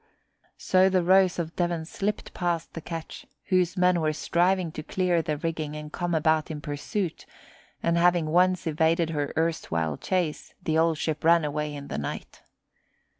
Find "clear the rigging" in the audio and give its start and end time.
4.81-5.75